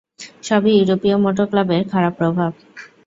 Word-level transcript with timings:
সবই 0.43 0.73
ইউরোপীয় 0.75 1.17
মোটর 1.17 1.45
ক্লাবের 1.51 1.81
খারাপ 1.91 2.13
প্রভাব। 2.19 2.51